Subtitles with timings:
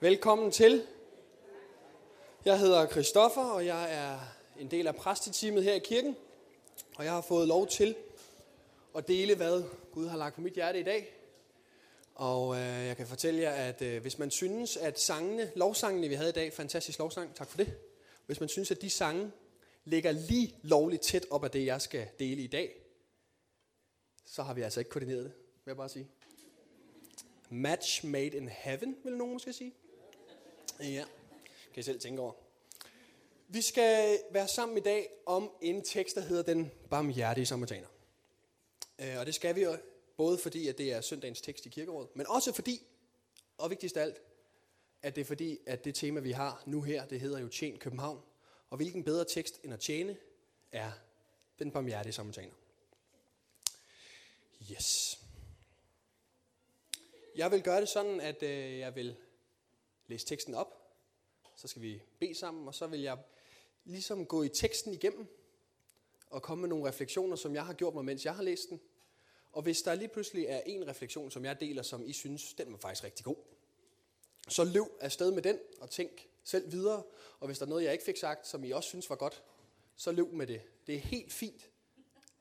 [0.00, 0.86] Velkommen til.
[2.44, 4.18] Jeg hedder Christoffer, og jeg er
[4.58, 6.16] en del af præsteteamet her i kirken.
[6.96, 7.96] Og jeg har fået lov til
[8.96, 9.62] at dele, hvad
[9.92, 11.14] Gud har lagt på mit hjerte i dag.
[12.14, 16.14] Og øh, jeg kan fortælle jer, at øh, hvis man synes, at sangene, lovsangene, vi
[16.14, 17.78] havde i dag, fantastisk lovsang, tak for det.
[18.26, 19.30] Hvis man synes, at de sange
[19.84, 22.74] ligger lige lovligt tæt op af det, jeg skal dele i dag,
[24.24, 25.32] så har vi altså ikke koordineret det,
[25.64, 26.08] vil jeg bare sige.
[27.50, 29.74] Match made in heaven, vil nogen måske sige.
[30.80, 31.04] Ja,
[31.74, 32.32] kan I selv tænke over.
[33.48, 37.88] Vi skal være sammen i dag om en tekst, der hedder Den barmhjertige samaritaner.
[38.98, 39.76] Øh, og det skal vi jo
[40.16, 42.82] både fordi, at det er søndagens tekst i kirkerådet, men også fordi,
[43.58, 44.22] og vigtigst af alt,
[45.02, 47.78] at det er fordi, at det tema, vi har nu her, det hedder jo Tjen
[47.78, 48.20] København.
[48.70, 50.16] Og hvilken bedre tekst end at tjene
[50.72, 50.92] er
[51.58, 52.54] den barmhjertige samaritaner.
[54.72, 55.18] Yes.
[57.36, 59.16] Jeg vil gøre det sådan, at øh, jeg vil
[60.08, 60.82] læse teksten op.
[61.56, 63.18] Så skal vi bede sammen, og så vil jeg
[63.84, 65.26] ligesom gå i teksten igennem
[66.30, 68.80] og komme med nogle refleksioner, som jeg har gjort mig, mens jeg har læst den.
[69.52, 72.72] Og hvis der lige pludselig er en refleksion, som jeg deler, som I synes, den
[72.72, 73.36] var faktisk rigtig god,
[74.48, 77.02] så løb afsted med den og tænk selv videre.
[77.40, 79.42] Og hvis der er noget, jeg ikke fik sagt, som I også synes var godt,
[79.96, 80.62] så løb med det.
[80.86, 81.70] Det er helt fint,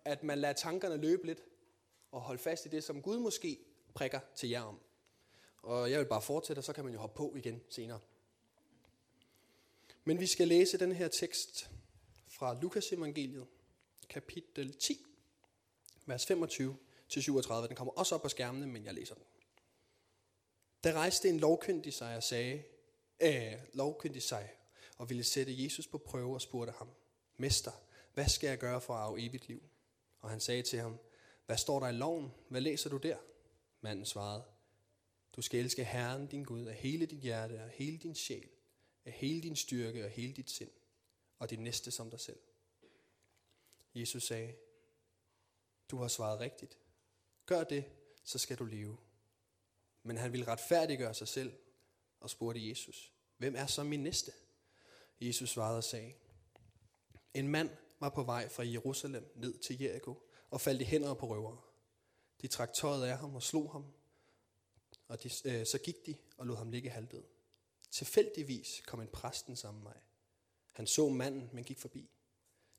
[0.06, 1.44] at man lader tankerne løbe lidt
[2.12, 3.60] og holde fast i det, som Gud måske
[3.94, 4.80] prikker til jer om.
[5.66, 8.00] Og jeg vil bare fortsætte, og så kan man jo hoppe på igen senere.
[10.04, 11.70] Men vi skal læse den her tekst
[12.28, 13.48] fra Lukas evangeliet,
[14.10, 15.06] kapitel 10,
[16.06, 16.78] vers 25
[17.10, 17.68] til 37.
[17.68, 19.24] Den kommer også op på skærmene, men jeg læser den.
[20.84, 22.64] Der rejste en lovkyndig sig og sagde,
[23.20, 24.52] øh, lovkyndig sig
[24.98, 26.90] og ville sætte Jesus på prøve og spurgte ham,
[27.38, 27.72] Mester,
[28.14, 29.64] hvad skal jeg gøre for at arve evigt liv?
[30.20, 30.98] Og han sagde til ham,
[31.46, 32.32] hvad står der i loven?
[32.50, 33.18] Hvad læser du der?
[33.82, 34.44] Manden svarede,
[35.36, 38.50] du skal elske Herren, din Gud, af hele dit hjerte, og hele din sjæl,
[39.06, 40.72] af hele din styrke og hele dit sind,
[41.40, 42.40] og din næste som dig selv.
[43.96, 44.56] Jesus sagde,
[45.92, 46.78] du har svaret rigtigt.
[47.46, 47.86] Gør det,
[48.24, 48.98] så skal du leve.
[50.04, 51.54] Men han ville retfærdiggøre sig selv
[52.20, 54.32] og spurgte Jesus, hvem er så min næste?
[55.22, 56.14] Jesus svarede og sagde,
[57.34, 61.28] en mand var på vej fra Jerusalem ned til Jericho og faldt i hænder på
[61.28, 61.62] røvere.
[62.42, 63.94] De trak tøjet af ham og slog ham,
[65.08, 67.24] og de, øh, så gik de og lod ham ligge halvdød.
[67.92, 70.02] Tilfældigvis kom en præsten sammen med mig.
[70.74, 72.10] Han så manden, men gik forbi.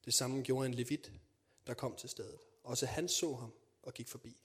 [0.04, 1.12] Det samme gjorde en levit,
[1.66, 2.40] der kom til stedet.
[2.62, 4.36] Også han så ham og gik forbi.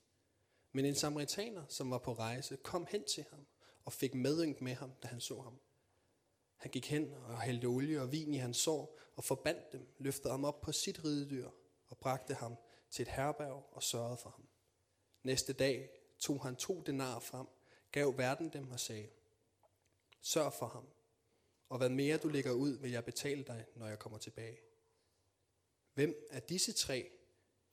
[0.72, 3.47] Men en samaritaner, som var på rejse, kom hen til ham
[3.86, 5.59] og fik medynk med ham, da han så ham.
[6.58, 10.31] Han gik hen og hældte olie og vin i hans sår og forbandt dem, løftede
[10.31, 11.50] ham op på sit ridedyr
[11.90, 12.56] og bragte ham
[12.90, 14.48] til et herberg og sørgede for ham.
[15.24, 17.48] Næste dag tog han to denar frem,
[17.91, 19.09] gav verden dem og sagde,
[20.22, 20.88] Sørg for ham,
[21.69, 24.57] og hvad mere du lægger ud, vil jeg betale dig, når jeg kommer tilbage.
[25.94, 27.12] Hvem af disse tre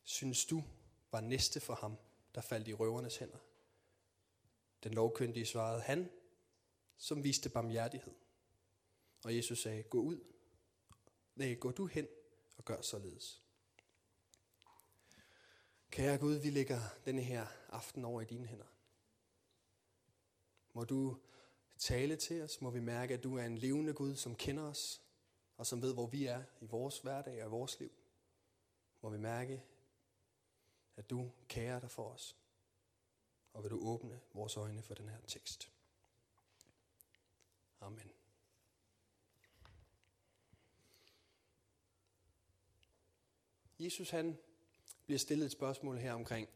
[0.02, 0.64] synes du
[1.12, 1.96] var næste for ham,
[2.34, 3.38] der faldt i røvernes hænder?
[4.84, 6.10] Den lovkyndige svarede, han,
[6.96, 8.14] som viste barmhjertighed.
[9.24, 10.24] Og Jesus sagde, gå ud,
[11.34, 12.08] nej, gå du hen
[12.56, 13.42] og gør således.
[15.90, 18.77] Kære Gud, vi lægger denne her aften over i dine hænder.
[20.78, 21.16] Må du
[21.78, 25.02] tale til os, må vi mærke, at du er en levende Gud, som kender os,
[25.56, 27.90] og som ved, hvor vi er i vores hverdag og i vores liv.
[29.00, 29.62] Må vi mærke,
[30.96, 32.36] at du kærer dig for os,
[33.52, 35.72] og vil du åbne vores øjne for den her tekst.
[37.80, 38.10] Amen.
[43.78, 44.38] Jesus han
[45.06, 46.48] bliver stillet et spørgsmål her omkring,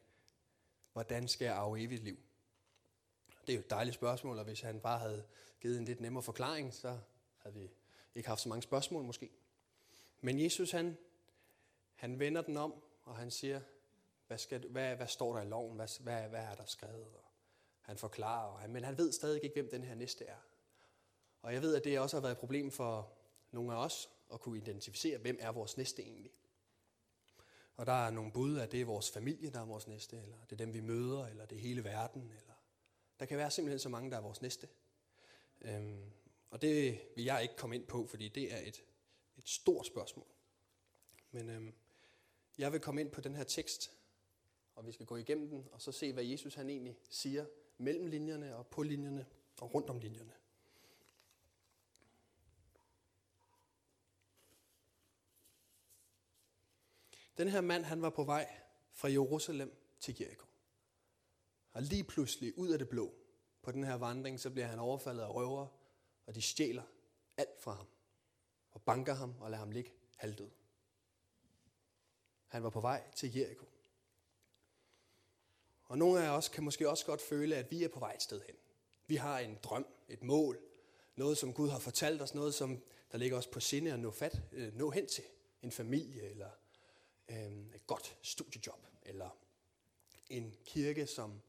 [0.93, 2.19] hvordan skal jeg arve evigt liv?
[3.47, 5.25] Det er jo et dejligt spørgsmål, og hvis han bare havde
[5.61, 6.99] givet en lidt nemmere forklaring, så
[7.39, 7.71] havde vi
[8.15, 9.31] ikke haft så mange spørgsmål måske.
[10.21, 10.97] Men Jesus han,
[11.95, 13.61] han vender den om, og han siger,
[14.27, 15.77] hvad, skal, hvad, hvad står der i loven?
[15.77, 17.15] Hvad, hvad, hvad er der skrevet?
[17.15, 17.25] Og
[17.81, 20.39] han forklarer, og han, men han ved stadig ikke, hvem den her næste er.
[21.43, 23.13] Og jeg ved, at det også har været et problem for
[23.51, 26.33] nogle af os at kunne identificere, hvem er vores næste egentlig.
[27.77, 30.37] Og der er nogle bud, at det er vores familie, der er vores næste, eller
[30.45, 32.52] det er dem, vi møder, eller det er hele verden, eller
[33.21, 34.69] der kan være simpelthen så mange, der er vores næste.
[35.61, 36.11] Øhm,
[36.51, 38.85] og det vil jeg ikke komme ind på, fordi det er et,
[39.39, 40.27] et stort spørgsmål.
[41.31, 41.75] Men øhm,
[42.59, 43.93] jeg vil komme ind på den her tekst,
[44.75, 47.47] og vi skal gå igennem den, og så se, hvad Jesus han egentlig siger
[47.79, 49.27] mellem linjerne og på linjerne
[49.61, 50.33] og rundt om linjerne.
[57.37, 58.57] Den her mand, han var på vej
[58.93, 60.47] fra Jerusalem til Jericho.
[61.73, 63.15] Og lige pludselig, ud af det blå,
[63.63, 65.67] på den her vandring, så bliver han overfaldet af røver
[66.27, 66.83] og de stjæler
[67.37, 67.87] alt fra ham,
[68.71, 70.51] og banker ham og lader ham ligge halvdød.
[72.47, 73.67] Han var på vej til Jericho.
[75.85, 78.23] Og nogle af os kan måske også godt føle, at vi er på vej et
[78.23, 78.55] sted hen.
[79.07, 80.61] Vi har en drøm, et mål,
[81.17, 82.83] noget som Gud har fortalt os, noget som
[83.13, 85.25] der ligger os på sinde at nå, fat, øh, nå hen til.
[85.63, 86.51] En familie, eller
[87.29, 89.39] øh, et godt studiejob, eller
[90.29, 91.43] en kirke, som,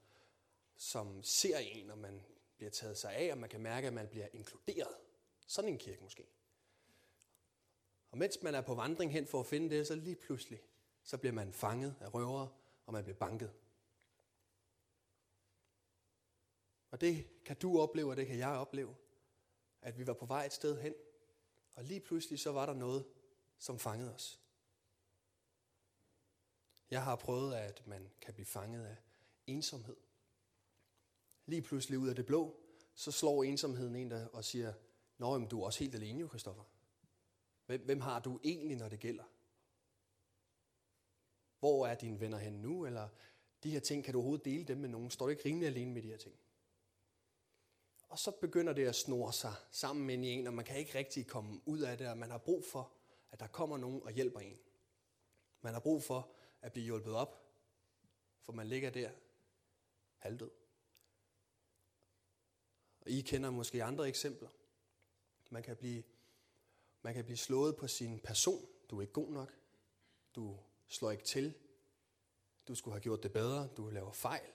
[0.83, 2.25] som ser en, og man
[2.57, 4.95] bliver taget sig af, og man kan mærke, at man bliver inkluderet.
[5.47, 6.27] Sådan en kirke måske.
[8.12, 10.62] Og mens man er på vandring hen for at finde det, så lige pludselig,
[11.03, 12.50] så bliver man fanget af røvere,
[12.85, 13.53] og man bliver banket.
[16.91, 18.95] Og det kan du opleve, og det kan jeg opleve,
[19.81, 20.94] at vi var på vej et sted hen,
[21.75, 23.06] og lige pludselig så var der noget,
[23.57, 24.39] som fangede os.
[26.89, 28.97] Jeg har prøvet, at man kan blive fanget af
[29.47, 29.95] ensomhed.
[31.45, 32.59] Lige pludselig ud af det blå,
[32.95, 34.73] så slår ensomheden en der og siger,
[35.17, 36.63] Nå, men du er også helt alene jo, Kristoffer.
[37.65, 39.23] Hvem, hvem har du egentlig, når det gælder?
[41.59, 42.85] Hvor er dine venner hen nu?
[42.85, 43.09] Eller
[43.63, 45.11] de her ting, kan du overhovedet dele dem med nogen?
[45.11, 46.35] Står du ikke rimelig alene med de her ting?
[48.09, 50.97] Og så begynder det at snore sig sammen ind i en, og man kan ikke
[50.97, 52.91] rigtig komme ud af det, og man har brug for,
[53.31, 54.57] at der kommer nogen og hjælper en.
[55.61, 57.45] Man har brug for at blive hjulpet op,
[58.41, 59.11] for man ligger der
[60.17, 60.51] halvdød.
[63.05, 64.50] Og I kender måske andre eksempler.
[65.50, 66.03] Man kan blive,
[67.01, 68.67] man kan blive slået på sin person.
[68.89, 69.53] Du er ikke god nok.
[70.35, 71.53] Du slår ikke til.
[72.67, 73.67] Du skulle have gjort det bedre.
[73.77, 74.51] Du laver fejl.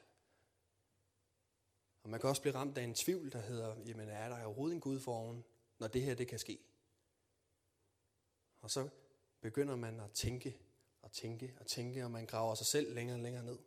[2.02, 4.74] Og man kan også blive ramt af en tvivl, der hedder, jamen er der overhovedet
[4.74, 5.44] en Gud for oven,
[5.78, 6.58] når det her det kan ske?
[8.60, 8.88] Og så
[9.40, 10.58] begynder man at tænke
[11.02, 13.58] og tænke og tænke, og man graver sig selv længere og længere ned.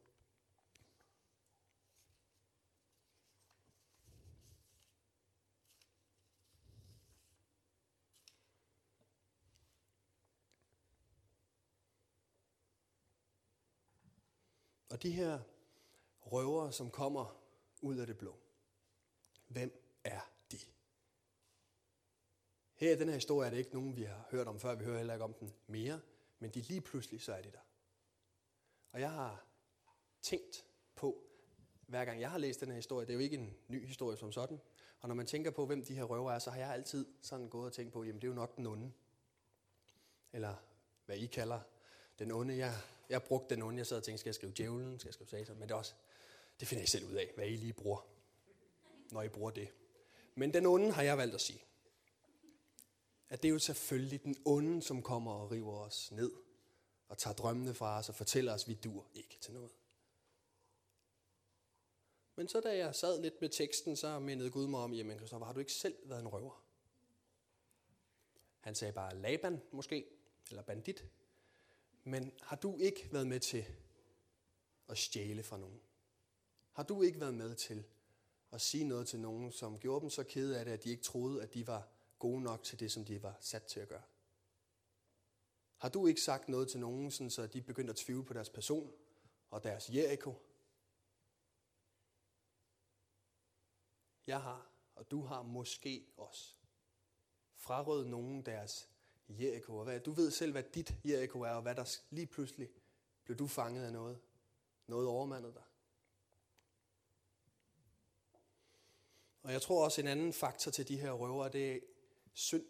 [14.92, 15.40] Og de her
[16.22, 17.42] røvere, som kommer
[17.82, 18.36] ud af det blå.
[19.48, 20.20] Hvem er
[20.52, 20.58] de?
[22.74, 24.76] Her i den her historie er det ikke nogen, vi har hørt om før.
[24.76, 26.02] Vi hører heller ikke om den mere.
[26.40, 27.60] Men de lige pludselig, så er de der.
[28.92, 29.46] Og jeg har
[30.22, 30.66] tænkt
[30.96, 31.24] på,
[31.88, 34.18] hver gang jeg har læst den her historie, det er jo ikke en ny historie
[34.18, 34.62] som sådan,
[35.00, 37.50] og når man tænker på, hvem de her røver er, så har jeg altid sådan
[37.50, 38.92] gået og tænkt på, jamen det er jo nok den onde.
[40.34, 40.56] Eller
[41.06, 41.60] hvad I kalder
[42.22, 42.58] den onde.
[42.58, 42.78] Jeg,
[43.10, 45.30] jeg brugte den onde, jeg sad og tænkte, skal jeg skrive djævlen, skal jeg skrive
[45.30, 45.94] satan, men det også,
[46.60, 48.08] det finder jeg selv ud af, hvad I lige bruger,
[49.12, 49.70] når I bruger det.
[50.36, 51.64] Men den onde har jeg valgt at sige.
[53.30, 56.32] At det er jo selvfølgelig den onde, som kommer og river os ned
[57.08, 59.72] og tager drømmene fra os og fortæller os, at vi dur ikke til noget.
[62.36, 65.38] Men så da jeg sad lidt med teksten, så mindede Gud mig om, jamen så
[65.38, 66.64] har du ikke selv været en røver?
[68.60, 70.06] Han sagde bare Laban måske,
[70.50, 71.06] eller bandit.
[72.04, 73.66] Men har du ikke været med til
[74.90, 75.82] at stjæle fra nogen?
[76.72, 77.84] Har du ikke været med til
[78.52, 81.04] at sige noget til nogen, som gjorde dem så kede af det, at de ikke
[81.04, 81.88] troede, at de var
[82.20, 84.04] gode nok til det, som de var sat til at gøre?
[85.78, 88.50] Har du ikke sagt noget til nogen, sådan så de begyndte at tvivle på deres
[88.50, 88.94] person
[89.50, 90.36] og deres Jericho?
[94.28, 96.56] Jeg har, og du har måske også,
[97.56, 98.91] frarådet nogen deres
[99.40, 99.78] Jericho.
[99.78, 102.70] Og hvad, du ved selv, hvad dit Jericho er, og hvad der lige pludselig
[103.24, 104.20] blev du fanget af noget.
[104.88, 105.64] Noget overmandet dig.
[109.44, 111.80] Og jeg tror også en anden faktor til de her røver, det er
[112.34, 112.66] synd.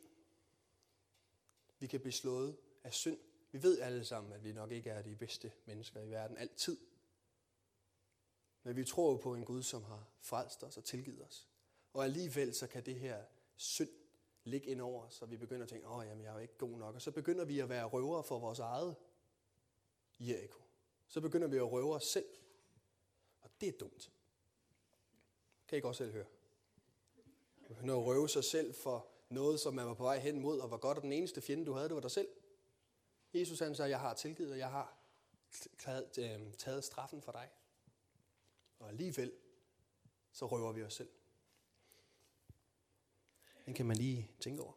[1.80, 3.20] Vi kan blive slået af synd.
[3.52, 6.78] Vi ved alle sammen, at vi nok ikke er de bedste mennesker i verden altid.
[8.64, 11.48] Men vi tror jo på en Gud, som har frelst os og tilgivet os.
[11.94, 13.24] Og alligevel så kan det her
[13.56, 13.90] synd
[14.44, 16.78] ligge ind over så vi begynder at tænke, åh, jamen, jeg er jo ikke god
[16.78, 16.96] nok.
[16.96, 18.96] Og så begynder vi at være røvere for vores eget
[20.20, 20.62] Jericho.
[21.08, 22.26] Så begynder vi at røve os selv.
[23.42, 24.12] Og det er dumt.
[25.68, 26.26] Kan I godt selv høre?
[27.68, 30.72] begynder at røve sig selv for noget, som man var på vej hen mod, og
[30.72, 32.28] var godt, og den eneste fjende, du havde, det var dig selv.
[33.34, 34.98] Jesus han sagde, jeg har tilgivet, og jeg har
[36.58, 37.50] taget øh, straffen for dig.
[38.80, 39.32] Og alligevel,
[40.32, 41.10] så røver vi os selv.
[43.72, 44.74] Den kan man lige tænke over.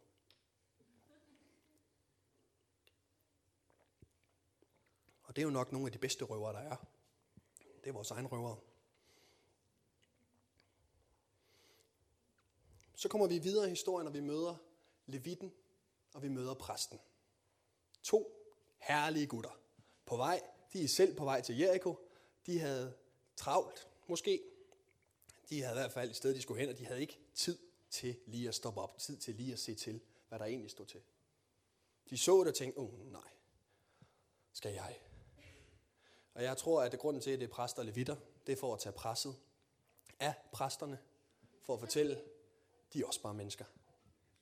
[5.23, 6.77] Og det er jo nok nogle af de bedste røvere, der er.
[7.85, 8.57] Det er vores egen røvere.
[12.95, 14.57] Så kommer vi videre i historien, og vi møder
[15.07, 15.53] Levitten,
[16.13, 17.01] og vi møder præsten.
[18.03, 18.33] To
[18.79, 19.61] herlige gutter.
[20.07, 21.97] På vej, de er selv på vej til Jericho.
[22.47, 22.95] De havde
[23.37, 24.43] travlt, måske.
[25.49, 27.59] De havde i hvert fald et sted, de skulle hen, og de havde ikke tid
[27.95, 30.87] til lige at stoppe op, tid til lige at se til, hvad der egentlig stod
[30.87, 31.03] til.
[32.11, 33.31] De så det og tænkte, åh oh, nej,
[34.53, 34.99] skal jeg?
[36.35, 38.57] Og jeg tror, at det grunden til, at det er præster og levitter, det er
[38.57, 39.37] for at tage presset
[40.21, 40.99] af præsterne,
[41.63, 42.23] for at fortælle,
[42.93, 43.65] de er også bare mennesker.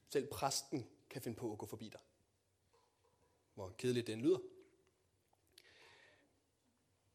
[0.09, 2.01] Selv præsten kan finde på at gå forbi dig.
[3.55, 4.39] Hvor kedeligt den lyder.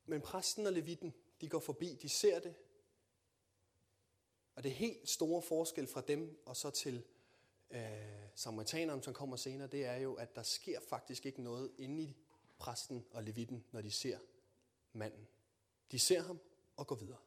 [0.06, 2.56] Men præsten og levitten, de går forbi, de ser det.
[4.57, 7.03] Og det er helt store forskel fra dem og så til
[7.69, 7.81] øh,
[8.35, 12.17] samaritanerne, som kommer senere, det er jo, at der sker faktisk ikke noget inde i
[12.57, 14.19] præsten og levitten, når de ser
[14.93, 15.27] manden.
[15.91, 16.39] De ser ham
[16.75, 17.17] og går videre.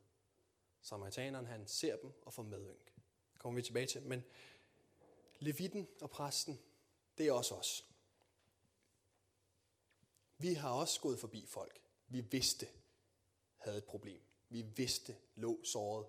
[0.83, 2.95] Samaritaneren, han ser dem og får medynk.
[3.33, 4.03] Det kommer vi tilbage til.
[4.03, 4.25] Men
[5.39, 6.61] levitten og præsten,
[7.19, 7.87] det er også os.
[10.39, 11.81] Vi har også gået forbi folk.
[12.09, 12.67] Vi vidste
[13.57, 14.23] havde et problem.
[14.49, 16.07] Vi vidste lå såret.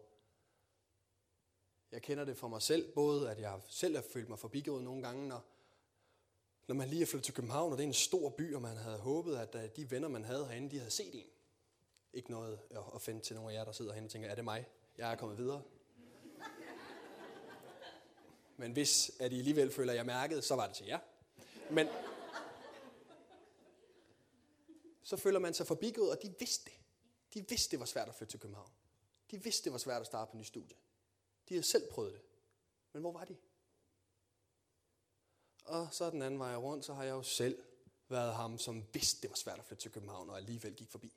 [1.91, 5.03] Jeg kender det for mig selv, både at jeg selv har følt mig forbigået nogle
[5.03, 5.45] gange, når,
[6.67, 8.77] når man lige er flyttet til København, og det er en stor by, og man
[8.77, 11.27] havde håbet, at øh, de venner, man havde herinde, de havde set en.
[12.13, 12.59] Ikke noget
[12.95, 14.65] at finde til nogle af jer, der sidder herinde og tænker, er det mig?
[14.97, 15.61] Jeg er kommet videre.
[18.57, 20.99] Men hvis at I alligevel føler jeg mærket, så var det til jer.
[21.71, 21.87] Men
[25.03, 26.73] så føler man sig forbigået, og de vidste det.
[27.33, 28.71] De vidste, det var svært at flytte til København.
[29.31, 30.77] De vidste, det var svært at starte på en ny studie.
[31.51, 32.21] De havde selv prøvet det.
[32.93, 33.37] Men hvor var de?
[35.65, 37.63] Og så den anden vej rundt, så har jeg jo selv
[38.09, 41.13] været ham, som vidste, det var svært at flytte til København, og alligevel gik forbi.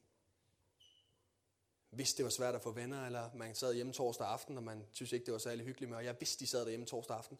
[1.91, 4.87] Vidste, det var svært at få venner, eller man sad hjemme torsdag aften, og man
[4.93, 7.39] synes ikke, det var særlig hyggeligt med, og jeg vidste, de sad derhjemme torsdag aften.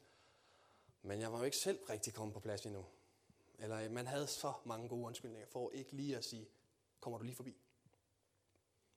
[1.03, 2.87] Men jeg var jo ikke selv rigtig kommet på plads endnu.
[3.59, 6.49] Eller øh, man havde så mange gode undskyldninger for ikke lige at sige,
[7.01, 7.57] kommer du lige forbi?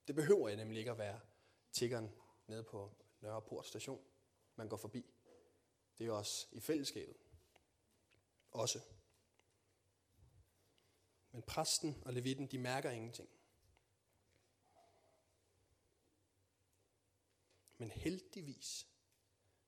[0.08, 1.20] Det behøver jeg nemlig ikke at være
[1.72, 2.12] tiggeren
[2.48, 4.05] nede på Nørreport station.
[4.55, 5.13] Man går forbi.
[5.97, 7.15] Det er også i fællesskabet.
[8.51, 8.79] Også.
[11.31, 13.29] Men præsten og levitten, de mærker ingenting.
[17.77, 18.88] Men heldigvis,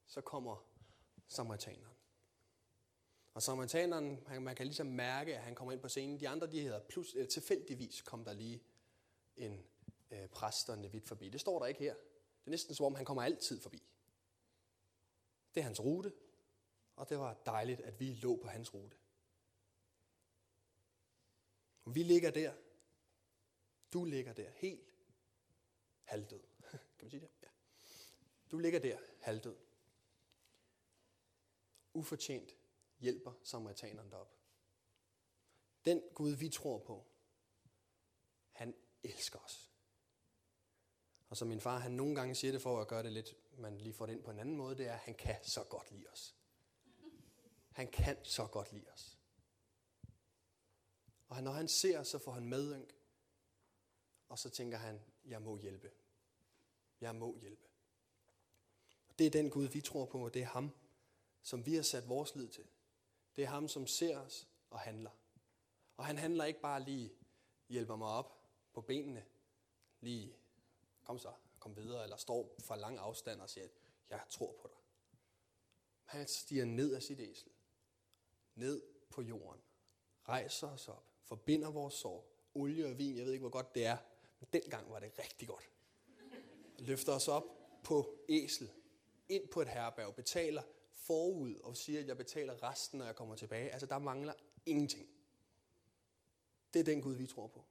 [0.06, 0.70] så kommer
[1.28, 1.96] samaritaneren.
[3.34, 6.20] Og samaritaneren, man kan ligesom mærke, at han kommer ind på scenen.
[6.20, 8.64] De andre, de hedder plus, eller tilfældigvis kom der lige
[9.36, 9.66] en
[10.12, 11.30] øh, præst og en levit forbi.
[11.30, 11.96] Det står der ikke her.
[12.40, 13.84] Det er næsten som om, han kommer altid forbi.
[15.54, 16.14] Det er hans rute,
[16.96, 18.98] og det var dejligt, at vi lå på hans rute.
[21.86, 22.54] Vi ligger der.
[23.94, 24.94] Du ligger der helt
[26.04, 26.44] halvdød.
[26.98, 27.30] Kan man sige det?
[27.42, 27.48] Ja.
[28.52, 29.58] Du ligger der halvdød.
[31.94, 32.56] Ufortjent
[33.00, 34.36] hjælper samaritaneren derop.
[35.86, 37.06] Den Gud, vi tror på,
[38.52, 39.69] han elsker os.
[41.30, 43.78] Og som min far, han nogle gange siger det for at gøre det lidt, man
[43.78, 45.92] lige får det ind på en anden måde, det er, at han kan så godt
[45.92, 46.36] lide os.
[47.72, 49.18] Han kan så godt lide os.
[51.30, 52.94] Og når han ser så får han medynk.
[54.30, 55.92] Og så tænker han, jeg må hjælpe.
[57.02, 57.66] Jeg må hjælpe.
[59.08, 60.72] Og det er den Gud, vi tror på, og det er ham,
[61.42, 62.68] som vi har sat vores lid til.
[63.36, 65.12] Det er ham, som ser os og handler.
[65.98, 67.14] Og han handler ikke bare lige,
[67.70, 69.26] hjælper mig op på benene,
[70.02, 70.39] lige,
[71.10, 73.68] kom så, kom videre, eller står fra lang afstand og siger,
[74.10, 74.78] jeg tror på dig.
[76.04, 77.50] Han stiger ned af sit æsel,
[78.56, 79.62] ned på jorden,
[80.28, 83.86] rejser os op, forbinder vores sår, olie og vin, jeg ved ikke, hvor godt det
[83.86, 83.98] er,
[84.40, 85.70] men dengang var det rigtig godt.
[86.80, 87.44] Løfter os op
[87.84, 88.72] på æsel,
[89.30, 90.64] ind på et herberg, betaler
[90.94, 93.70] forud og siger, at jeg betaler resten, når jeg kommer tilbage.
[93.70, 94.34] Altså, der mangler
[94.66, 95.10] ingenting.
[96.74, 97.66] Det er den Gud, vi tror på.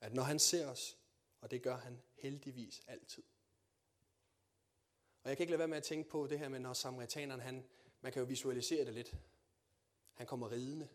[0.00, 0.98] At når han ser os,
[1.40, 3.22] og det gør han heldigvis altid.
[5.22, 7.40] Og jeg kan ikke lade være med at tænke på det her med, når samaritaneren,
[7.40, 7.68] han,
[8.00, 9.16] man kan jo visualisere det lidt.
[10.12, 10.88] Han kommer ridende.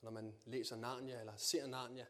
[0.00, 2.06] Når man læser Narnia eller ser Narnia,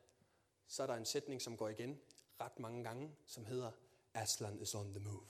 [0.66, 2.00] så er der en sætning, som går igen
[2.40, 3.72] ret mange gange, som hedder
[4.14, 5.26] Aslan is on the move.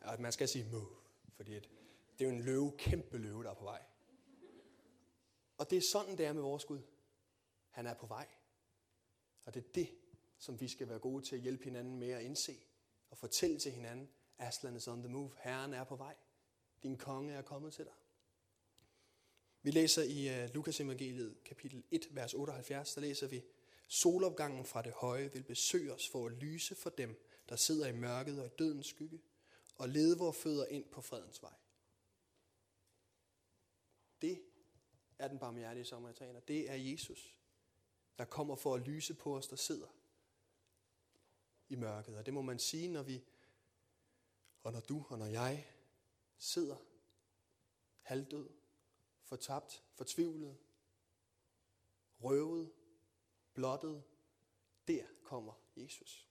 [0.00, 0.96] Og man skal sige move,
[1.32, 3.84] fordi det er jo en løve, kæmpe løve, der er på vej.
[5.58, 6.82] Og det er sådan, det er med vores Gud.
[7.70, 8.28] Han er på vej.
[9.44, 9.88] Og det er det,
[10.38, 12.56] som vi skal være gode til at hjælpe hinanden med at indse
[13.10, 14.08] og fortælle til hinanden,
[14.38, 15.30] Aslan is on the move.
[15.42, 16.14] Herren er på vej.
[16.82, 17.92] Din konge er kommet til dig.
[19.62, 23.44] Vi læser i uh, Lukas evangeliet kapitel 1, vers 78, der læser vi,
[23.88, 27.92] Solopgangen fra det høje vil besøge os for at lyse for dem, der sidder i
[27.92, 29.20] mørket og i dødens skygge,
[29.76, 31.54] og lede vores fødder ind på fredens vej.
[34.22, 34.42] Det
[35.18, 36.40] er den barmhjertige samaritaner.
[36.40, 37.36] Det er Jesus,
[38.18, 39.86] der kommer for at lyse på os, der sidder
[41.68, 42.16] i mørket.
[42.16, 43.24] Og det må man sige, når vi
[44.62, 45.66] Og når du og når jeg
[46.38, 46.76] sidder
[48.02, 48.50] halvdød,
[49.22, 50.56] fortabt, fortvivlet,
[52.22, 52.72] røvet,
[53.54, 54.02] blottet,
[54.88, 56.28] der kommer Jesus.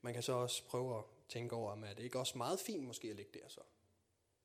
[0.00, 2.84] Man kan så også prøve at tænke over, om er det ikke også meget fint
[2.84, 3.60] måske at ligge der så,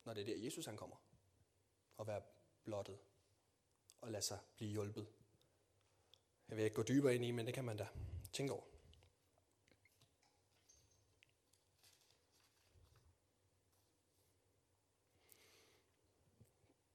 [0.03, 0.95] når det er der Jesus han kommer,
[1.97, 2.21] og være
[2.63, 2.99] blottet
[4.01, 5.07] og lade sig blive hjulpet.
[6.57, 7.87] Jeg ikke gå dybere ind i, men det kan man da
[8.33, 8.63] tænke over.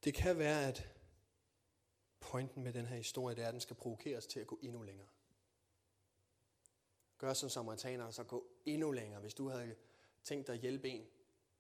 [0.04, 0.88] Det kan være, at
[2.20, 4.82] pointen med den her historie, det er, at den skal provokeres til at gå endnu
[4.82, 5.08] længere.
[7.18, 9.20] Gør som samaritaner, så gå endnu længere.
[9.20, 9.76] Hvis du havde
[10.24, 11.06] tænkt dig at hjælpe en,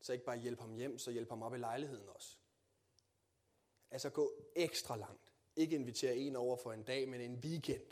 [0.00, 2.36] så ikke bare hjælpe ham hjem, så hjælpe ham op i lejligheden også.
[3.90, 5.31] Altså gå ekstra langt.
[5.56, 7.82] Ikke invitere en over for en dag, men en weekend.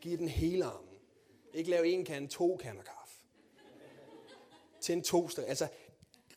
[0.00, 0.98] Giv den hele armen.
[1.54, 3.14] Ikke lave en kan, to kander kaffe.
[4.80, 5.44] Tænd to ster.
[5.44, 5.68] Altså,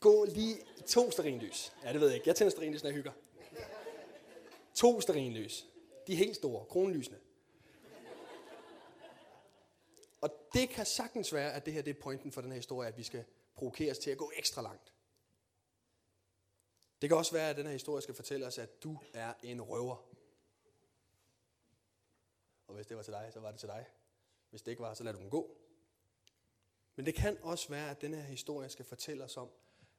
[0.00, 1.72] gå lige to sterinlys.
[1.84, 2.28] Ja, det ved jeg ikke.
[2.28, 3.12] Jeg tænder sterinlys, når jeg hygger.
[4.74, 5.66] To sterinlys.
[6.06, 7.18] De er helt store, kronlysene.
[10.20, 12.88] Og det kan sagtens være, at det her det er pointen for den her historie,
[12.88, 13.24] at vi skal
[13.56, 14.92] provokeres til at gå ekstra langt.
[17.02, 19.62] Det kan også være, at den her historie skal fortælle os, at du er en
[19.62, 19.96] røver.
[22.66, 23.86] Og hvis det var til dig, så var det til dig.
[24.50, 25.56] Hvis det ikke var, så lad du den gå.
[26.96, 29.50] Men det kan også være, at den her historie skal fortælle os om,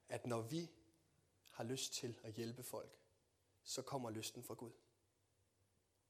[0.10, 0.72] at når vi
[1.51, 2.98] har lyst til at hjælpe folk,
[3.63, 4.72] så kommer lysten fra Gud.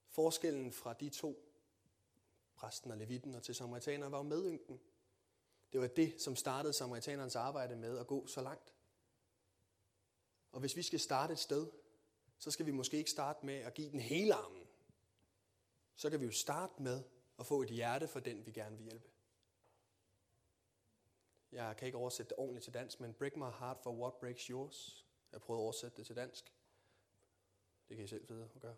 [0.08, 1.54] Forskellen fra de to,
[2.56, 4.80] præsten og levitten og til samaritanerne, var jo medynken.
[5.74, 8.74] Det var det, som startede samaritanernes arbejde med at gå så langt.
[10.52, 11.68] Og hvis vi skal starte et sted,
[12.38, 14.68] så skal vi måske ikke starte med at give den hele armen.
[15.96, 17.04] Så kan vi jo starte med
[17.40, 19.10] at få et hjerte for den, vi gerne vil hjælpe.
[21.52, 24.44] Jeg kan ikke oversætte det ordentligt til dansk, men break my heart for what breaks
[24.44, 25.06] yours.
[25.32, 26.54] Jeg prøvede at oversætte det til dansk.
[27.90, 28.76] Det kan I selv vide at gøre.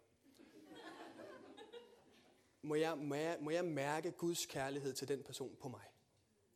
[2.61, 5.85] Må jeg, må, jeg, må jeg mærke Guds kærlighed til den person på mig?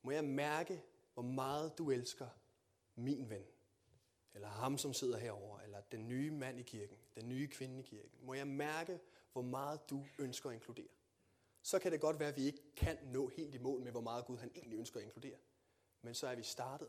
[0.02, 2.28] Må jeg mærke, hvor meget du elsker
[2.96, 3.46] min ven?
[4.36, 7.82] Eller ham, som sidder herover, eller den nye mand i kirken, den nye kvinde i
[7.82, 8.12] kirken.
[8.22, 9.00] Må jeg mærke,
[9.34, 10.88] hvor meget du ønsker at inkludere?
[11.62, 14.02] Så kan det godt være, at vi ikke kan nå helt i mål med, hvor
[14.02, 15.38] meget Gud han egentlig ønsker at inkludere.
[16.02, 16.88] Men så er vi startet,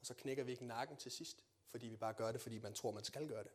[0.00, 2.74] og så knækker vi ikke nakken til sidst, fordi vi bare gør det, fordi man
[2.74, 3.52] tror, man skal gøre det.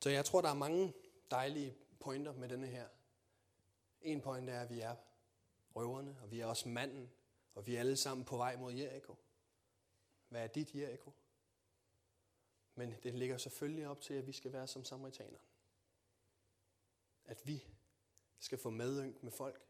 [0.00, 0.94] Så jeg tror, der er mange
[1.30, 2.88] dejlige pointer med denne her.
[4.00, 4.96] En point er, at vi er
[5.74, 7.10] røverne, og vi er også manden,
[7.54, 9.16] og vi er alle sammen på vej mod Jericho.
[10.28, 11.12] Hvad er dit Jericho?
[12.74, 15.38] Men det ligger selvfølgelig op til, at vi skal være som samaritaner.
[17.24, 17.64] At vi
[18.38, 19.60] skal få medynk med folk.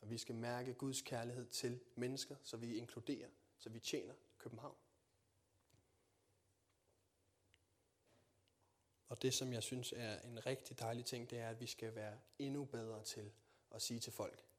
[0.00, 4.76] Og vi skal mærke Guds kærlighed til mennesker, så vi inkluderer, så vi tjener København.
[9.08, 11.94] Og det, som jeg synes er en rigtig dejlig ting, det er, at vi skal
[11.94, 13.32] være endnu bedre til
[13.70, 14.51] at sige til folk,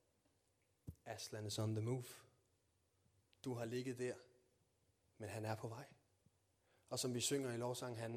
[1.06, 2.06] Aslan is on the move.
[3.44, 4.16] Du har ligget der,
[5.18, 5.86] men han er på vej.
[6.90, 8.12] Og som vi synger i lovsang, han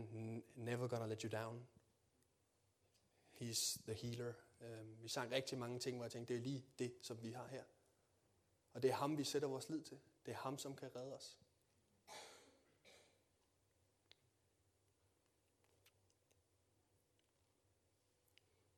[0.55, 1.69] never gonna let you down.
[3.41, 4.35] He's the healer.
[4.61, 7.33] Um, vi sang rigtig mange ting, hvor jeg tænkte, det er lige det, som vi
[7.33, 7.65] har her.
[8.73, 10.01] Og det er ham, vi sætter vores lid til.
[10.27, 11.39] Det er ham, som kan redde os.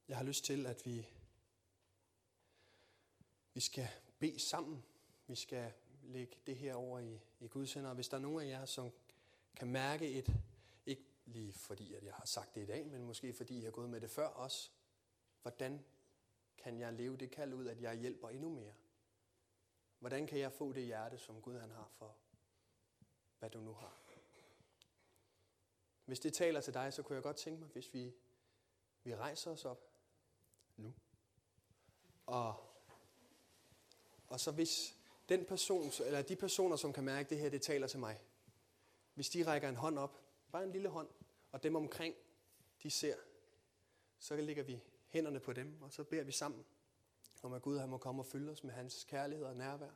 [0.08, 1.08] Jeg har lyst til, at vi,
[3.58, 4.84] vi skal bede sammen.
[5.26, 7.94] Vi skal lægge det her over i, i Guds hænder.
[7.94, 8.92] hvis der er nogen af jer, som
[9.56, 10.32] kan mærke et,
[10.86, 13.70] ikke lige fordi at jeg har sagt det i dag, men måske fordi jeg har
[13.70, 14.70] gået med det før også,
[15.42, 15.84] hvordan
[16.58, 18.74] kan jeg leve det kald ud, at jeg hjælper endnu mere?
[19.98, 22.16] Hvordan kan jeg få det hjerte, som Gud han har for,
[23.38, 24.00] hvad du nu har?
[26.04, 28.14] Hvis det taler til dig, så kunne jeg godt tænke mig, hvis vi,
[29.02, 29.90] vi rejser os op
[30.76, 30.94] nu.
[32.26, 32.67] Og,
[34.38, 34.96] og så hvis
[35.28, 38.20] den person, eller de personer, som kan mærke, at det her, det taler til mig,
[39.14, 40.20] hvis de rækker en hånd op,
[40.52, 41.08] bare en lille hånd,
[41.52, 42.14] og dem omkring,
[42.82, 43.16] de ser,
[44.18, 46.64] så lægger vi hænderne på dem, og så beder vi sammen
[47.42, 49.90] om, at Gud han må komme og fylde os med hans kærlighed og nærvær,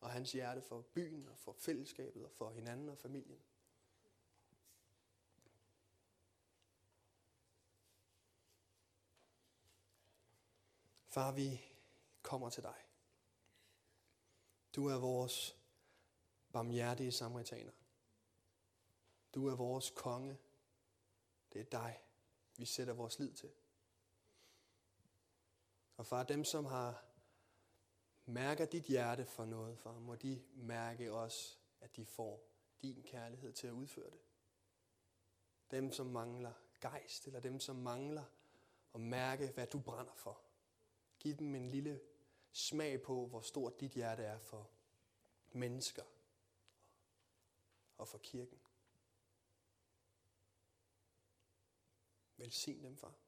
[0.00, 3.40] og hans hjerte for byen og for fællesskabet og for hinanden og familien.
[11.06, 11.60] Far, vi
[12.22, 12.74] kommer til dig.
[14.74, 15.56] Du er vores
[16.52, 17.72] barmhjertige samaritaner.
[19.34, 20.38] Du er vores konge.
[21.52, 22.00] Det er dig,
[22.56, 23.50] vi sætter vores lid til.
[25.96, 27.04] Og far, dem som har
[28.26, 32.48] mærker dit hjerte for noget, far, må de mærke også, at de får
[32.82, 34.20] din kærlighed til at udføre det.
[35.70, 38.24] Dem, som mangler gejst, eller dem, som mangler
[38.94, 40.40] at mærke, hvad du brænder for.
[41.18, 42.00] Giv dem en lille
[42.54, 44.70] smag på, hvor stort dit hjerte er for
[45.52, 46.02] mennesker
[47.98, 48.58] og for kirken.
[52.36, 53.23] Velsign dem, far.